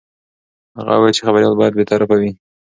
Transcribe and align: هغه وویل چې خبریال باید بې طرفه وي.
هغه 0.77 0.93
وویل 0.95 1.15
چې 1.17 1.25
خبریال 1.27 1.53
باید 1.59 1.73
بې 1.77 1.85
طرفه 1.91 2.15
وي. 2.21 2.31